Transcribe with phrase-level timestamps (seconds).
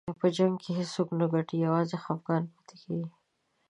[0.21, 3.09] په جنګ کې هېڅوک نه ګټي، یوازې خفګان پاتې کېږي.